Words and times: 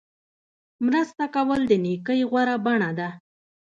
مرسته 0.85 1.23
کول 1.35 1.61
د 1.67 1.73
نیکۍ 1.85 2.21
غوره 2.29 2.55
بڼه 2.65 2.91
ده. 2.99 3.09